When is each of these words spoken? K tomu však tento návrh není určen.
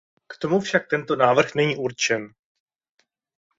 K 0.31 0.37
tomu 0.41 0.57
však 0.61 0.87
tento 0.89 1.15
návrh 1.15 1.55
není 1.55 1.75
určen. 1.77 2.29